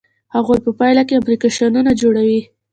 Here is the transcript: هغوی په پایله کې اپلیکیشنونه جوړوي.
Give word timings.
هغوی 0.35 0.59
په 0.65 0.71
پایله 0.79 1.03
کې 1.07 1.19
اپلیکیشنونه 1.19 1.91
جوړوي. 2.01 2.41